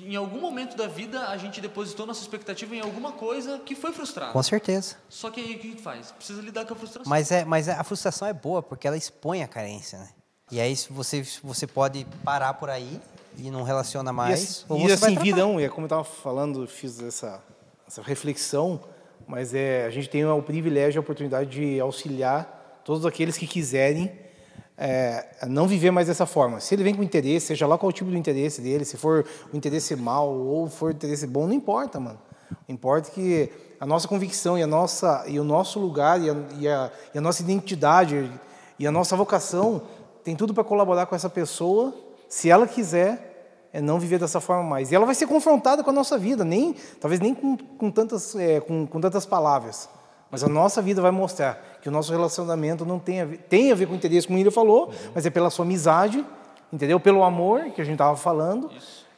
[0.00, 3.92] em algum momento da vida a gente depositou nossa expectativa em alguma coisa que foi
[3.92, 4.32] frustrada.
[4.32, 4.96] Com certeza.
[5.08, 6.12] Só que aí o que a gente faz?
[6.12, 7.08] Precisa lidar com a frustração.
[7.08, 10.08] Mas, é, mas a frustração é boa, porque ela expõe a carência, né?
[10.50, 13.00] E aí você, você pode parar por aí
[13.36, 14.40] e não relaciona E mais.
[14.40, 17.42] assim, ou e assim virão, e é como eu estava falando, fiz essa,
[17.86, 18.80] essa reflexão,
[19.28, 24.10] mas é, a gente tem o privilégio, a oportunidade de auxiliar todos aqueles que quiserem
[24.78, 26.60] é, não viver mais dessa forma.
[26.60, 29.26] Se ele vem com interesse, seja lá qual o tipo do interesse dele, se for
[29.52, 32.18] o interesse mal ou for o interesse bom, não importa, mano.
[32.66, 36.68] Importa que a nossa convicção e a nossa e o nosso lugar e a, e
[36.68, 38.30] a, e a nossa identidade
[38.78, 39.82] e a nossa vocação
[40.24, 41.94] tem tudo para colaborar com essa pessoa,
[42.28, 43.27] se ela quiser,
[43.72, 44.90] é não viver dessa forma mais.
[44.90, 48.34] E ela vai ser confrontada com a nossa vida, nem talvez nem com, com tantas
[48.34, 49.88] é, com, com tantas palavras,
[50.30, 53.72] mas a nossa vida vai mostrar que o nosso relacionamento não tem a ver, tem
[53.72, 54.94] a ver com o interesse, como ele falou, uhum.
[55.14, 56.24] mas é pela sua amizade,
[56.72, 57.00] entendeu?
[57.00, 58.70] Pelo amor que a gente estava falando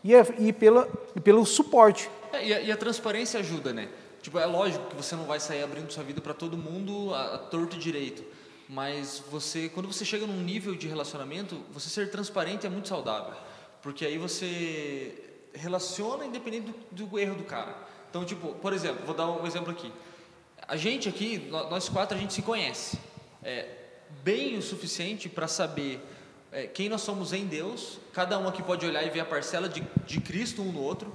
[0.05, 2.09] e, é, e, pela, e pelo suporte.
[2.33, 3.89] É, e, a, e, a, transparência ajuda, né?
[4.23, 7.35] Tipo, é lógico que você não vai sair abrindo sua vida para todo mundo a,
[7.35, 8.23] a torto e direito,
[8.69, 13.35] mas você, quando você chega num nível de relacionamento, você ser transparente é muito saudável,
[13.83, 15.15] porque aí você
[15.55, 17.77] relaciona independente do, do erro do cara.
[18.09, 19.93] Então, tipo, por exemplo, vou dar um exemplo aqui.
[20.67, 22.99] A gente aqui, nós quatro, a gente se conhece
[23.43, 23.69] é,
[24.23, 26.01] bem o suficiente para saber
[26.53, 27.99] é, quem nós somos em Deus.
[28.13, 31.15] Cada um aqui pode olhar e ver a parcela de, de Cristo um no outro.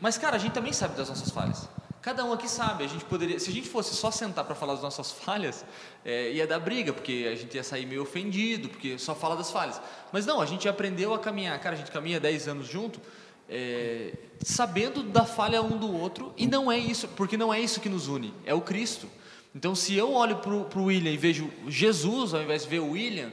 [0.00, 1.68] Mas, cara, a gente também sabe das nossas falhas.
[2.02, 2.84] Cada um aqui sabe.
[2.84, 5.64] A gente poderia, se a gente fosse só sentar para falar das nossas falhas,
[6.04, 9.50] é, ia dar briga, porque a gente ia sair meio ofendido, porque só fala das
[9.50, 9.80] falhas.
[10.12, 11.58] Mas não, a gente aprendeu a caminhar.
[11.60, 13.00] Cara, a gente caminha 10 anos junto
[13.50, 17.80] é, sabendo da falha um do outro, e não é isso, porque não é isso
[17.80, 19.08] que nos une, é o Cristo.
[19.52, 22.92] Então, se eu olho para o William e vejo Jesus, ao invés de ver o
[22.92, 23.32] William,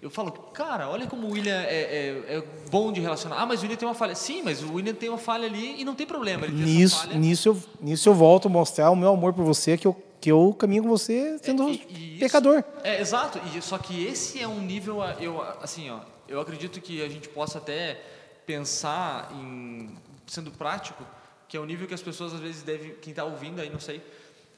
[0.00, 3.36] eu falo, cara, olha como o William é, é, é, bom de relacionar.
[3.36, 4.14] Ah, mas o William tem uma falha.
[4.14, 6.46] Sim, mas o William tem uma falha ali e não tem problema.
[6.46, 9.96] nisso, nisso, eu, nisso eu volto a mostrar o meu amor por você, que eu,
[10.20, 12.58] que eu caminho com você sendo é, e, e pecador.
[12.58, 13.40] Isso, é, exato.
[13.54, 17.28] E, só que esse é um nível, eu, assim, ó, eu acredito que a gente
[17.28, 18.00] possa até
[18.46, 19.90] pensar em
[20.26, 21.04] sendo prático,
[21.48, 23.80] que é o nível que as pessoas às vezes devem, quem está ouvindo aí não
[23.80, 24.02] sei,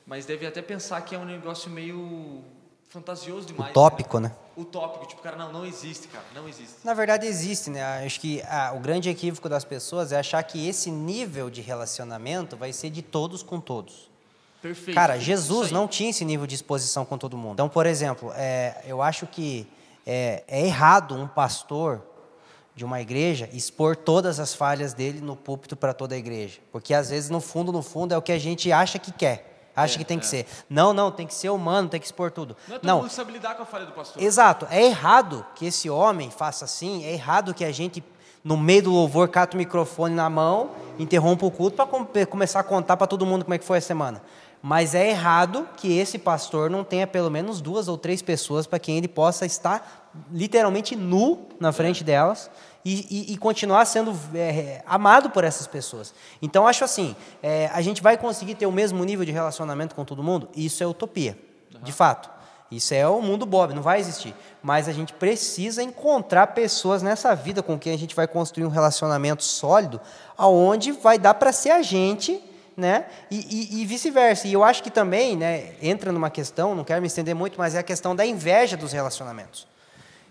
[0.07, 2.43] mas deve até pensar que é um negócio meio
[2.89, 3.71] fantasioso demais.
[3.71, 4.29] Utópico, né?
[4.29, 4.35] né?
[4.57, 6.75] Utópico, tipo, cara, não, não existe, cara, não existe.
[6.83, 8.05] Na verdade existe, né?
[8.05, 12.57] Acho que ah, o grande equívoco das pessoas é achar que esse nível de relacionamento
[12.57, 14.09] vai ser de todos com todos.
[14.61, 14.95] Perfeito.
[14.95, 17.55] Cara, Jesus não tinha esse nível de exposição com todo mundo.
[17.55, 19.69] Então, por exemplo, é, eu acho que
[20.05, 22.03] é, é errado um pastor
[22.75, 26.59] de uma igreja expor todas as falhas dele no púlpito para toda a igreja.
[26.73, 29.48] Porque às vezes, no fundo, no fundo, é o que a gente acha que quer.
[29.79, 30.21] Acha é, que tem é.
[30.21, 30.47] que ser.
[30.69, 32.57] Não, não, tem que ser humano, tem que expor tudo.
[32.67, 33.01] Não é todo não.
[33.03, 34.21] mundo sabe lidar com a falha do pastor.
[34.21, 34.67] Exato.
[34.71, 38.03] É errado que esse homem faça assim, é errado que a gente,
[38.43, 42.65] no meio do louvor, cata o microfone na mão, interrompa o culto para começar a
[42.65, 44.21] contar para todo mundo como é que foi a semana.
[44.61, 48.81] Mas é errado que esse pastor não tenha pelo menos duas ou três pessoas para
[48.81, 52.07] quem ele possa estar literalmente nu na frente é.
[52.07, 52.51] delas
[52.85, 56.15] e, e, e continuar sendo é, amado por essas pessoas.
[56.41, 60.05] Então, acho assim: é, a gente vai conseguir ter o mesmo nível de relacionamento com
[60.05, 60.49] todo mundo?
[60.57, 61.39] Isso é utopia,
[61.75, 61.81] uhum.
[61.83, 62.31] de fato.
[62.71, 64.35] Isso é o mundo Bob, não vai existir.
[64.63, 68.71] Mas a gente precisa encontrar pessoas nessa vida com quem a gente vai construir um
[68.71, 69.99] relacionamento sólido,
[70.37, 72.43] aonde vai dar para ser a gente
[72.79, 73.07] né?
[73.29, 73.41] E,
[73.77, 74.47] e, e vice-versa.
[74.47, 77.75] E eu acho que também, né, entra numa questão, não quero me estender muito, mas
[77.75, 79.67] é a questão da inveja dos relacionamentos.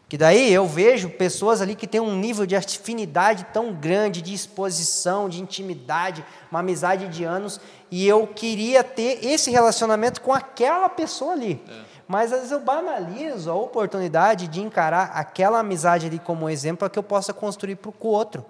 [0.10, 4.34] Que daí eu vejo pessoas ali que têm um nível de afinidade tão grande, de
[4.34, 7.60] exposição, de intimidade, uma amizade de anos,
[7.92, 11.62] e eu queria ter esse relacionamento com aquela pessoa ali.
[11.68, 11.98] É.
[12.08, 16.90] Mas às vezes eu banalizo a oportunidade de encarar aquela amizade ali como exemplo para
[16.90, 18.46] que eu possa construir para o outro.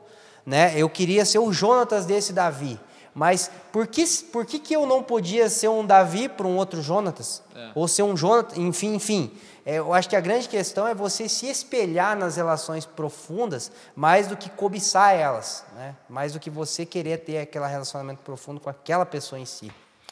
[0.46, 0.74] Né?
[0.78, 2.80] Eu queria ser o Jonatas desse Davi.
[3.18, 6.84] Mas por que, por que, que eu não podia ser um Davi para um outro
[6.84, 7.42] Jonatas?
[7.56, 7.72] É.
[7.74, 9.32] Ou ser um Jonatas, enfim, enfim.
[9.66, 14.28] É, eu acho que a grande questão é você se espelhar nas relações profundas mais
[14.28, 15.96] do que cobiçar elas, né?
[16.08, 19.72] mais do que você querer ter aquele relacionamento profundo com aquela pessoa em si.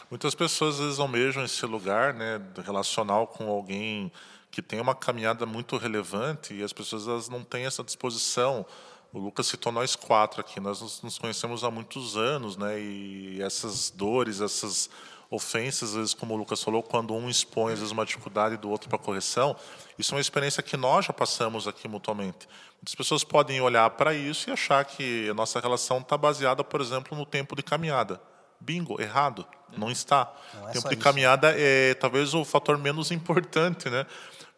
[0.09, 4.11] Muitas pessoas às vezes almejam esse lugar né, relacional com alguém
[4.49, 8.65] que tem uma caminhada muito relevante e as pessoas elas não têm essa disposição.
[9.15, 12.77] O Lucas citou nós quatro aqui, nós nos conhecemos há muitos anos, né?
[12.77, 14.89] E essas dores, essas
[15.31, 18.69] ofensas, às vezes, como o Lucas falou, quando um expõe às vezes, uma dificuldade do
[18.69, 19.55] outro para correção,
[19.97, 22.45] isso é uma experiência que nós já passamos aqui mutuamente.
[22.75, 26.81] Muitas pessoas podem olhar para isso e achar que a nossa relação está baseada, por
[26.81, 28.19] exemplo, no tempo de caminhada.
[28.59, 29.47] Bingo, errado,
[29.77, 30.29] não está.
[30.55, 34.05] Não é tempo de caminhada é talvez o fator menos importante, né?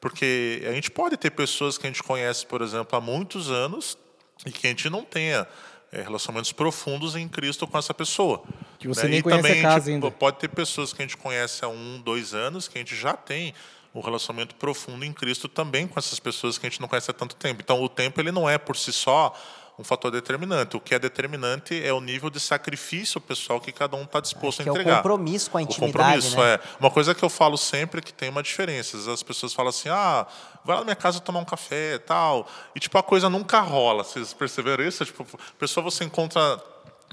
[0.02, 3.96] Porque a gente pode ter pessoas que a gente conhece, por exemplo, há muitos anos
[4.46, 5.48] e que a gente não tenha
[5.92, 8.44] é, relacionamentos profundos em Cristo com essa pessoa.
[8.80, 9.10] Que você né?
[9.10, 10.12] nem e conhece também a casa ainda.
[10.12, 13.14] Pode ter pessoas que a gente conhece há um, dois anos, que a gente já
[13.14, 13.54] tem
[13.94, 17.14] um relacionamento profundo em Cristo também com essas pessoas que a gente não conhece há
[17.14, 17.62] tanto tempo.
[17.64, 19.34] Então, o tempo ele não é por si só
[19.78, 20.76] um fator determinante.
[20.76, 24.64] O que é determinante é o nível de sacrifício pessoal que cada um está disposto
[24.64, 24.98] que a é o entregar.
[24.98, 26.56] compromisso com a O intimidade, compromisso, né?
[26.56, 26.60] é.
[26.80, 28.98] Uma coisa que eu falo sempre é que tem uma diferença.
[29.12, 30.26] As pessoas falam assim, ah,
[30.66, 32.48] vai lá na minha casa tomar um café e tal.
[32.76, 34.04] E, tipo, a coisa nunca rola.
[34.04, 35.06] Vocês perceberam isso?
[35.06, 36.60] Tipo, a pessoa você encontra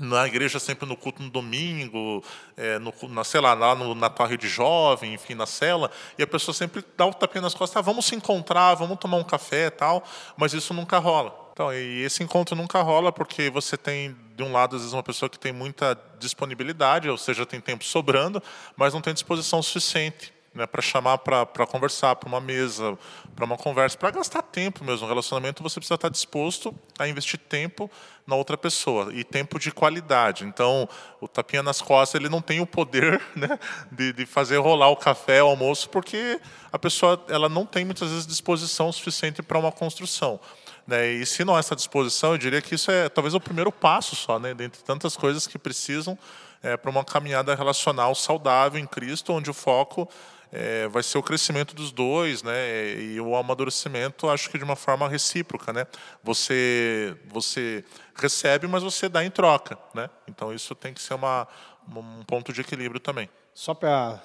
[0.00, 2.24] na igreja sempre no culto no domingo,
[2.56, 6.22] é, no, na, sei lá, lá no, na tua rede jovem, enfim, na cela, e
[6.24, 9.22] a pessoa sempre dá o tapinha nas costas, ah, vamos se encontrar, vamos tomar um
[9.22, 10.02] café e tal,
[10.36, 11.43] mas isso nunca rola.
[11.54, 15.04] Então, e esse encontro nunca rola porque você tem, de um lado, às vezes, uma
[15.04, 18.42] pessoa que tem muita disponibilidade, ou seja, tem tempo sobrando,
[18.76, 22.98] mas não tem disposição suficiente né, para chamar para conversar, para uma mesa,
[23.36, 25.02] para uma conversa, para gastar tempo mesmo.
[25.02, 27.88] No relacionamento você precisa estar disposto a investir tempo
[28.26, 30.44] na outra pessoa e tempo de qualidade.
[30.44, 30.88] Então,
[31.20, 33.60] o tapinha nas costas ele não tem o poder né,
[33.92, 36.40] de, de fazer rolar o café, o almoço, porque
[36.72, 40.40] a pessoa ela não tem muitas vezes disposição suficiente para uma construção.
[40.86, 41.12] Né?
[41.12, 44.38] E se não essa disposição, eu diria que isso é talvez o primeiro passo só,
[44.38, 46.18] né, dentre tantas coisas que precisam
[46.62, 50.08] é, para uma caminhada relacional saudável em Cristo, onde o foco
[50.52, 54.76] é, vai ser o crescimento dos dois, né, e o amadurecimento, acho que de uma
[54.76, 55.86] forma recíproca, né.
[56.22, 60.08] Você você recebe, mas você dá em troca, né.
[60.28, 61.48] Então isso tem que ser uma
[61.88, 63.28] um ponto de equilíbrio também.
[63.52, 64.20] Só para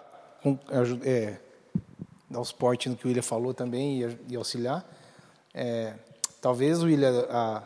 [1.04, 1.38] é,
[2.30, 4.86] dar o suporte no que o William falou também e, e auxiliar,
[5.54, 5.95] é,
[6.41, 7.63] talvez o William, a,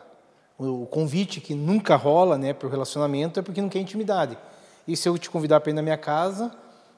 [0.58, 4.36] o, convite que nunca rola né, para o relacionamento é porque não quer intimidade.
[4.86, 6.52] E se eu te convidar para ir na minha casa,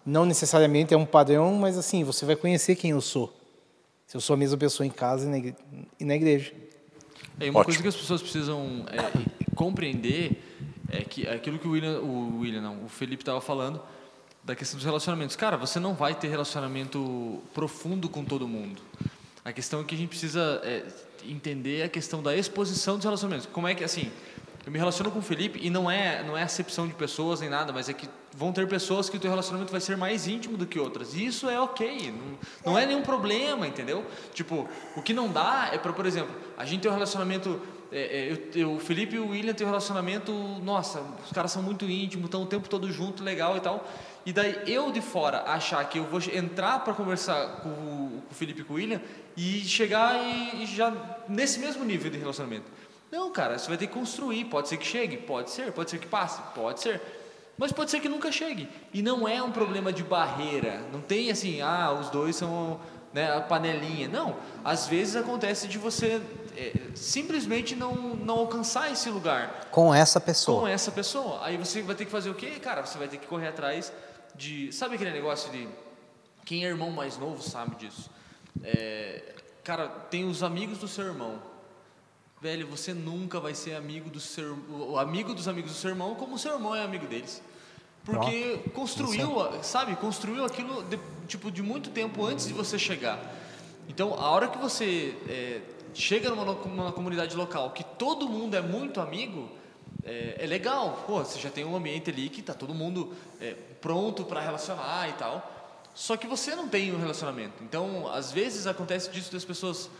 [0.05, 3.33] não necessariamente é um padrão, mas assim, você vai conhecer quem eu sou.
[4.07, 5.57] Se eu sou a mesma pessoa em casa e na igre-
[6.01, 6.53] na igreja.
[7.41, 7.65] É, uma Ótimo.
[7.65, 10.43] coisa que as pessoas precisam é, compreender
[10.91, 13.81] é que aquilo que o William, o William não, o Felipe estava falando
[14.45, 15.35] da questão dos relacionamentos.
[15.35, 18.81] Cara, você não vai ter relacionamento profundo com todo mundo.
[19.45, 20.85] A questão é que a gente precisa é,
[21.31, 23.49] entender a questão da exposição dos relacionamentos.
[23.53, 24.11] Como é que assim?
[24.67, 27.49] Eu me relaciono com o Felipe e não é não é acepção de pessoas nem
[27.49, 30.57] nada, mas é que vão ter pessoas que o teu relacionamento vai ser mais íntimo
[30.57, 31.15] do que outras.
[31.15, 34.05] E isso é ok, não, não é nenhum problema, entendeu?
[34.35, 37.61] Tipo, o que não dá é para, por exemplo, a gente tem um relacionamento
[37.93, 41.53] é, é, eu, eu, o Felipe e o William têm um relacionamento, nossa, os caras
[41.53, 43.87] são muito íntimos, estão o tempo todo junto, legal e tal.
[44.25, 48.33] E daí eu de fora achar que eu vou entrar para conversar com o, com
[48.33, 49.01] o Felipe e com o William
[49.37, 50.93] e chegar e, e já
[51.29, 52.71] nesse mesmo nível de relacionamento.
[53.11, 54.47] Não, cara, você vai ter que construir.
[54.47, 57.01] Pode ser que chegue, pode ser, pode ser que passe, pode ser.
[57.57, 58.69] Mas pode ser que nunca chegue.
[58.93, 60.83] E não é um problema de barreira.
[60.93, 62.81] Não tem assim, ah, os dois são
[63.13, 64.09] né, a panelinha.
[64.09, 64.37] Não.
[64.65, 66.21] Às vezes acontece de você
[66.57, 70.61] é, simplesmente não, não alcançar esse lugar Com essa pessoa.
[70.61, 71.45] com essa pessoa.
[71.45, 72.53] Aí você vai ter que fazer o quê?
[72.61, 73.93] Cara, você vai ter que correr atrás
[74.35, 74.73] de.
[74.73, 75.69] Sabe aquele negócio de.
[76.45, 78.11] Quem é irmão mais novo sabe disso.
[78.63, 81.43] É, cara, tem os amigos do seu irmão.
[82.41, 86.15] Velho, você nunca vai ser amigo do seu o amigo dos amigos do seu irmão
[86.15, 87.43] como o seu irmão é amigo deles.
[88.05, 93.19] Porque construiu, sabe, construiu aquilo de, tipo de muito tempo antes de você chegar.
[93.89, 95.61] Então, a hora que você é,
[95.97, 99.51] chega numa, numa comunidade local que todo mundo é muito amigo,
[100.05, 101.05] é, é legal.
[101.07, 105.09] Pô, você já tem um ambiente ali que tá todo mundo é, pronto para relacionar
[105.09, 105.53] e tal.
[105.95, 107.63] Só que você não tem um relacionamento.
[107.63, 109.91] Então, às vezes acontece disso das pessoas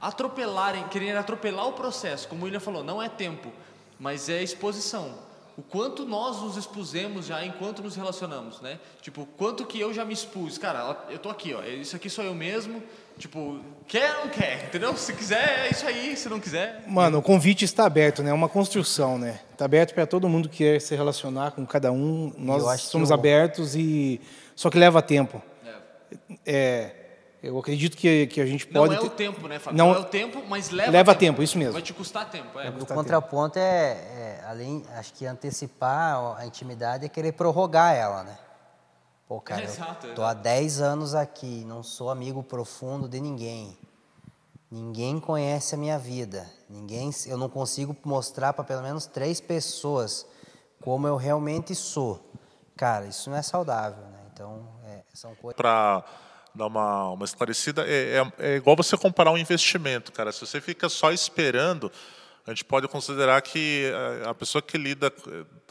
[0.00, 2.26] atropelarem, quererem atropelar o processo.
[2.26, 3.52] Como o William falou, não é tempo,
[4.00, 5.14] mas é exposição.
[5.56, 8.78] O quanto nós nos expusemos já enquanto nos relacionamos, né?
[9.00, 10.58] Tipo, quanto que eu já me expus.
[10.58, 11.62] Cara, eu tô aqui, ó.
[11.62, 12.82] Isso aqui sou eu mesmo.
[13.16, 14.96] Tipo, quer ou não quer, entendeu?
[14.96, 16.16] Se quiser, é isso aí.
[16.16, 18.30] Se não quiser, Mano, o convite está aberto, né?
[18.30, 19.40] É uma construção, né?
[19.52, 22.32] Está aberto para todo mundo que quer se relacionar com cada um.
[22.36, 24.20] Nós somos abertos e
[24.56, 25.40] só que leva tempo.
[26.44, 27.03] É,
[27.46, 29.76] eu acredito que, que a gente não pode é ter- o tempo, né, Fábio?
[29.76, 31.72] Não- Não, é o tempo, mas leva, Leva tempo, isso mesmo.
[31.74, 32.70] Vai te custar tempo, é.
[32.70, 38.38] O contraponto é, é, além, acho que antecipar a intimidade é querer prorrogar ela, né?
[39.28, 43.76] Pô, cara, Exato, eu tô há 10 anos aqui, não sou amigo profundo de ninguém.
[44.70, 46.50] Ninguém conhece a minha vida.
[46.68, 50.26] Ninguém, eu não consigo mostrar para pelo menos três pessoas
[50.82, 52.20] como eu realmente sou.
[52.76, 54.18] Cara, isso não é saudável, né?
[54.32, 55.56] Então, é, são coisas.
[55.56, 56.04] para
[56.54, 60.30] dar uma, uma esclarecida, é, é, é igual você comparar um investimento, cara.
[60.30, 61.90] Se você fica só esperando,
[62.46, 65.10] a gente pode considerar que eh, a pessoa que lida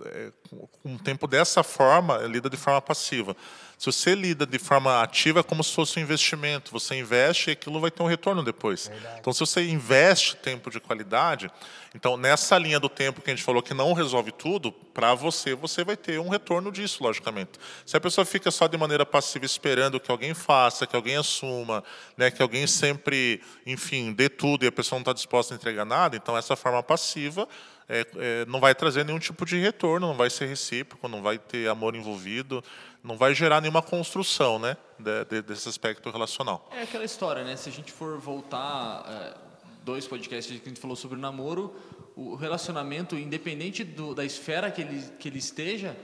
[0.05, 3.35] eh, com um tempo dessa forma, lida de forma passiva.
[3.77, 6.71] Se você lida de forma ativa, é como se fosse um investimento.
[6.71, 8.89] Você investe e aquilo vai ter um retorno depois.
[9.19, 11.51] Então, se você investe tempo de qualidade,
[11.93, 15.53] então nessa linha do tempo que a gente falou que não resolve tudo, para você,
[15.53, 17.59] você vai ter um retorno disso, logicamente.
[17.85, 21.83] Se a pessoa fica só de maneira passiva esperando que alguém faça, que alguém assuma,
[22.15, 25.83] né, que alguém sempre, enfim, dê tudo e a pessoa não está disposta a entregar
[25.83, 27.47] nada, então essa forma passiva,
[27.87, 31.37] é, é, não vai trazer nenhum tipo de retorno, não vai ser recíproco, não vai
[31.37, 32.63] ter amor envolvido,
[33.03, 36.69] não vai gerar nenhuma construção né, de, de, desse aspecto relacional.
[36.71, 37.55] É aquela história, né?
[37.57, 39.37] Se a gente for voltar é,
[39.83, 41.75] dois podcasts que a gente falou sobre o namoro,
[42.15, 45.97] o relacionamento, independente do, da esfera que ele, que ele esteja,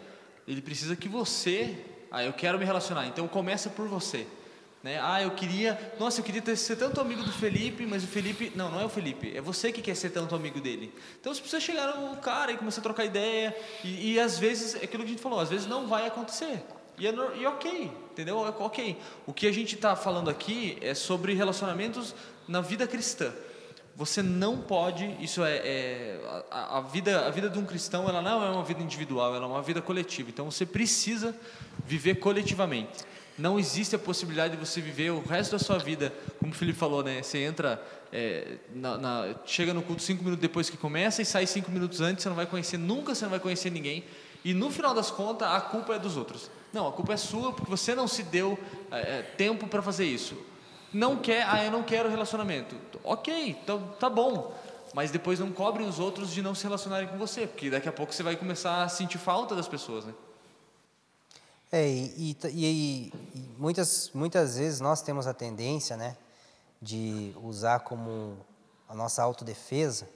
[0.46, 1.78] ele precisa que você.
[2.12, 4.28] Ah, eu quero me relacionar, então começa por você.
[4.82, 5.00] Né?
[5.02, 5.78] Ah, eu queria.
[6.00, 8.52] Nossa, eu queria ser tanto amigo do Felipe, mas o Felipe.
[8.56, 10.94] Não, não é o Felipe, é você que quer ser tanto amigo dele.
[11.20, 13.56] Então você precisa chegar no cara e começar a trocar ideia.
[13.84, 16.64] E, e às vezes, é aquilo que a gente falou, às vezes não vai acontecer.
[16.98, 18.46] E, é, e ok, entendeu?
[18.46, 18.98] É ok.
[19.26, 22.16] O que a gente está falando aqui é sobre relacionamentos
[22.48, 23.34] na vida cristã.
[23.96, 28.22] Você não pode, isso é, é a, a, vida, a vida de um cristão, ela
[28.22, 30.30] não é uma vida individual, ela é uma vida coletiva.
[30.30, 31.36] Então você precisa
[31.86, 33.04] viver coletivamente.
[33.40, 36.78] Não existe a possibilidade de você viver o resto da sua vida, como o Felipe
[36.78, 37.24] falou, né?
[37.24, 41.48] Você entra, é, na, na, chega no culto cinco minutos depois que começa e sai
[41.48, 44.04] cinco minutos antes, você não vai conhecer nunca, você não vai conhecer ninguém.
[44.44, 46.52] E no final das contas, a culpa é dos outros.
[46.74, 48.60] Não, a culpa é sua porque você não se deu
[48.92, 50.36] é, é tempo para fazer isso.
[50.94, 52.76] Não quer, ah, eu não quero relacionamento.
[53.06, 54.54] Ok, então tá bom.
[54.94, 57.92] Mas depois não cobre os outros de não se relacionarem com você, porque daqui a
[57.94, 60.14] pouco você vai começar a sentir falta das pessoas, né?
[61.72, 63.14] É, e, e, e,
[63.58, 66.18] muitas, muitas vezes nós temos a tendência né,
[66.82, 68.38] de usar como
[68.88, 70.08] a nossa autodefesa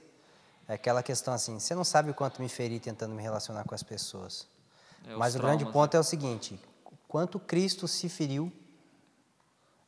[0.68, 3.82] aquela questão assim: você não sabe o quanto me feri tentando me relacionar com as
[3.82, 4.46] pessoas.
[5.06, 5.98] É, Mas o traumas, grande ponto né?
[5.98, 6.58] é o seguinte:
[7.06, 8.52] quanto Cristo se feriu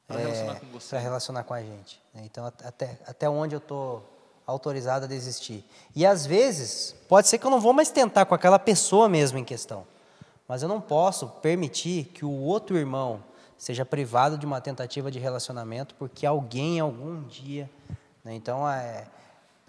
[0.07, 2.01] para é, relacionar, com relacionar com a gente.
[2.15, 2.23] Né?
[2.25, 4.13] Então, até, até onde eu estou
[4.47, 5.65] autorizado a desistir.
[5.95, 9.39] E às vezes, pode ser que eu não vou mais tentar com aquela pessoa mesmo
[9.39, 9.85] em questão.
[10.49, 13.23] Mas eu não posso permitir que o outro irmão
[13.57, 17.69] seja privado de uma tentativa de relacionamento porque alguém algum dia.
[18.25, 18.35] Né?
[18.35, 19.07] Então, é,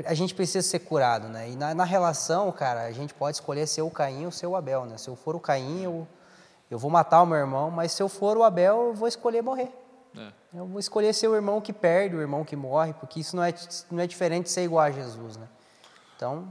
[0.06, 1.28] a gente precisa ser curado.
[1.30, 1.50] Né?
[1.50, 4.56] E na, na, relação, cara, a gente pode escolher ser o Caim ou ser o
[4.56, 4.86] Abel.
[4.86, 4.98] Né?
[4.98, 6.08] Se eu for o Caim, eu,
[6.70, 9.42] eu vou matar o meu irmão, mas se eu for o Abel, eu vou escolher
[9.42, 9.72] morrer.
[10.16, 10.32] É.
[10.54, 13.44] Eu vou escolher ser o irmão que perde, o irmão que morre, porque isso não
[13.44, 13.54] é,
[13.92, 15.38] não é diferente de ser igual a Jesus.
[15.38, 15.48] Né?
[16.16, 16.48] Então,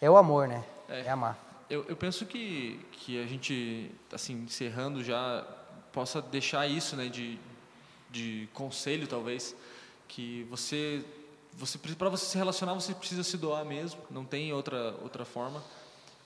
[0.00, 0.64] é o amor, né?
[0.88, 1.51] é, é amar.
[1.72, 5.42] Eu, eu penso que, que a gente, assim, encerrando já,
[5.90, 7.38] possa deixar isso né, de,
[8.10, 9.56] de conselho, talvez,
[10.06, 11.02] que você,
[11.54, 15.64] você para você se relacionar, você precisa se doar mesmo, não tem outra, outra forma.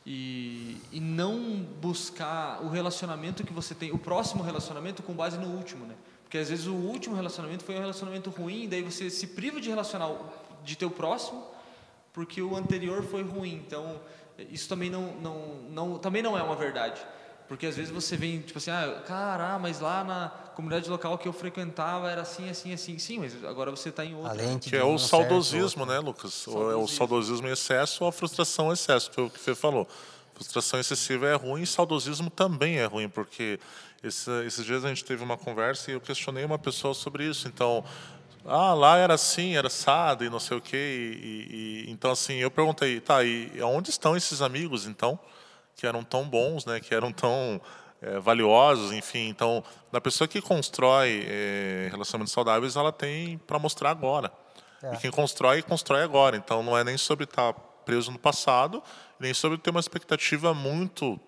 [0.05, 5.47] E, e não buscar o relacionamento que você tem, o próximo relacionamento com base no
[5.47, 5.95] último, né?
[6.25, 9.69] Porque às vezes o último relacionamento foi um relacionamento ruim, daí você se priva de
[9.69, 10.13] relacionar
[10.65, 11.47] de ter o próximo,
[12.13, 13.63] porque o anterior foi ruim.
[13.65, 14.01] Então,
[14.51, 15.39] isso também não, não,
[15.71, 17.01] não, também não é uma verdade.
[17.49, 21.29] Porque às vezes você vem, tipo assim, ah, cara, mas lá na comunidade local que
[21.29, 22.99] eu frequentava era assim, assim, assim.
[22.99, 24.33] Sim, mas agora você está em outra.
[24.33, 26.35] Além que é o saudosismo, né, Lucas?
[26.35, 26.73] Saudosismo.
[26.73, 29.89] É o saudosismo em excesso ou a frustração em excesso, foi o que você falou.
[30.35, 33.61] Frustração excessiva é ruim e saudosismo também é ruim, porque
[34.03, 37.47] esse, esses dias a gente teve uma conversa e eu questionei uma pessoa sobre isso.
[37.49, 37.85] Então,
[38.49, 40.77] ah, lá era assim, era assado e não sei o quê.
[40.77, 45.19] E, e, então, assim, eu perguntei, tá, e onde estão esses amigos, então,
[45.75, 47.61] que eram tão bons, né, que eram tão
[48.01, 49.29] é, valiosos, enfim.
[49.29, 54.33] Então, a pessoa que constrói é, relacionamentos saudáveis, ela tem para mostrar agora.
[54.83, 54.95] É.
[54.95, 56.37] E quem constrói, constrói agora.
[56.37, 58.83] Então, não é nem sobre estar tá preso no passado,
[59.19, 61.19] nem sobre ter uma expectativa muito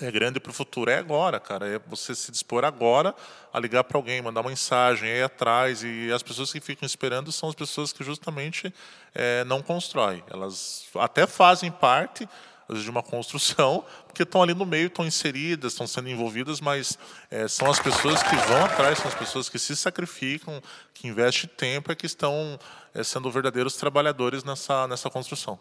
[0.00, 0.90] é grande para o futuro.
[0.90, 1.66] É agora, cara.
[1.68, 3.14] É você se dispor agora
[3.52, 5.82] a ligar para alguém, mandar uma mensagem, ir atrás.
[5.84, 8.72] E as pessoas que ficam esperando são as pessoas que justamente
[9.14, 10.22] é, não constroem.
[10.30, 12.28] Elas até fazem parte
[12.70, 16.98] de uma construção, porque estão ali no meio, estão inseridas, estão sendo envolvidas, mas
[17.30, 20.62] é, são as pessoas que vão atrás, são as pessoas que se sacrificam,
[20.94, 22.58] que investem tempo, é que estão
[22.94, 25.58] é, sendo verdadeiros trabalhadores nessa, nessa construção.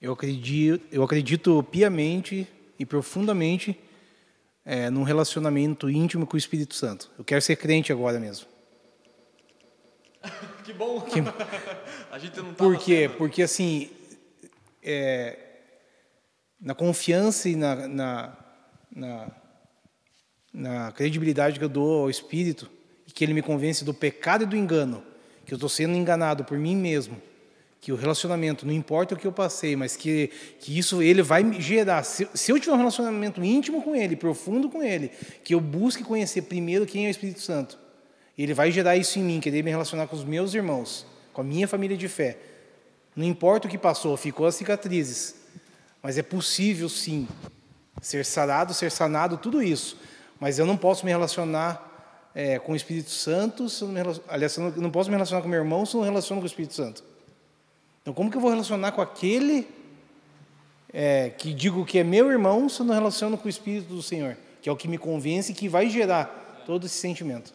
[0.00, 3.78] Eu acredito, eu acredito piamente e profundamente
[4.64, 7.10] é, num relacionamento íntimo com o Espírito Santo.
[7.18, 8.46] Eu quero ser crente agora mesmo.
[10.64, 11.00] que bom!
[11.02, 11.20] Que...
[12.10, 13.10] A gente não tá Por quê?
[13.18, 13.90] Porque assim,
[14.82, 15.38] é,
[16.60, 18.36] na confiança e na, na,
[18.94, 19.30] na,
[20.52, 22.70] na credibilidade que eu dou ao Espírito,
[23.06, 25.02] e que ele me convence do pecado e do engano,
[25.44, 27.20] que eu estou sendo enganado por mim mesmo,
[27.84, 31.60] que o relacionamento, não importa o que eu passei, mas que, que isso ele vai
[31.60, 32.02] gerar.
[32.02, 35.10] Se, se eu tiver um relacionamento íntimo com ele, profundo com ele,
[35.44, 37.78] que eu busque conhecer primeiro quem é o Espírito Santo,
[38.38, 41.44] ele vai gerar isso em mim, querer me relacionar com os meus irmãos, com a
[41.44, 42.38] minha família de fé.
[43.14, 45.34] Não importa o que passou, ficou as cicatrizes,
[46.02, 47.28] mas é possível sim
[48.00, 49.98] ser sarado, ser sanado, tudo isso.
[50.40, 54.20] Mas eu não posso me relacionar é, com o Espírito Santo, se eu não me,
[54.26, 56.48] aliás, eu não posso me relacionar com meu irmão se eu não relaciono com o
[56.48, 57.12] Espírito Santo.
[58.04, 59.66] Então, como que eu vou relacionar com aquele
[60.92, 64.02] é, que digo que é meu irmão se eu não relaciono com o Espírito do
[64.02, 67.54] Senhor, que é o que me convence e que vai gerar todo esse sentimento?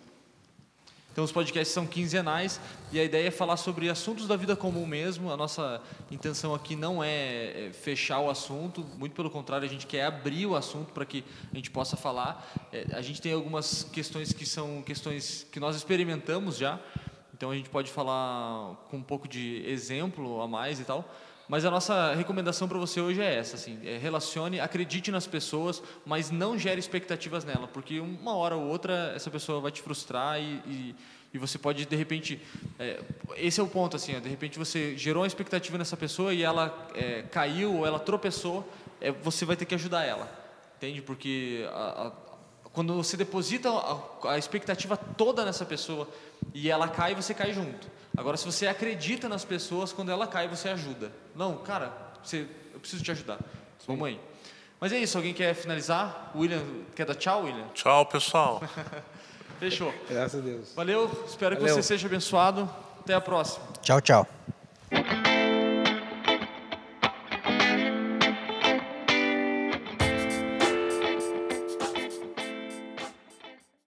[1.11, 2.59] Então, os podcasts são quinzenais
[2.91, 5.31] e a ideia é falar sobre assuntos da vida comum mesmo.
[5.31, 9.85] A nossa intenção aqui não é é fechar o assunto, muito pelo contrário, a gente
[9.85, 11.23] quer abrir o assunto para que
[11.53, 12.51] a gente possa falar.
[12.73, 16.79] É, a gente tem algumas questões que são questões que nós experimentamos já,
[17.39, 21.09] então a gente pode falar com um pouco de exemplo a mais e tal.
[21.47, 25.81] Mas a nossa recomendação para você hoje é essa, assim, é relacione, acredite nas pessoas,
[26.05, 30.37] mas não gere expectativas nela, porque uma hora ou outra essa pessoa vai te frustrar
[30.37, 30.95] e, e,
[31.33, 32.41] e você pode de repente,
[32.77, 33.01] é,
[33.37, 36.43] esse é o ponto assim, ó, de repente você gerou uma expectativa nessa pessoa e
[36.43, 38.69] ela é, caiu ou ela tropeçou,
[38.99, 40.29] é, você vai ter que ajudar ela,
[40.75, 41.01] entende?
[41.01, 42.11] Porque a, a,
[42.73, 46.05] quando você deposita a, a expectativa toda nessa pessoa
[46.53, 47.87] e ela cai, você cai junto.
[48.17, 51.11] Agora, se você acredita nas pessoas, quando ela cai, você ajuda.
[51.35, 53.39] Não, cara, você, eu preciso te ajudar.
[53.87, 54.19] Vamos aí.
[54.79, 56.31] Mas é isso, alguém quer finalizar?
[56.35, 56.63] William,
[56.95, 57.67] quer dar tchau, William?
[57.73, 58.61] Tchau, pessoal.
[59.59, 59.93] Fechou.
[60.09, 60.73] Graças a Deus.
[60.73, 61.75] Valeu, espero que Valeu.
[61.75, 62.69] você seja abençoado.
[63.01, 63.65] Até a próxima.
[63.81, 64.27] Tchau, tchau.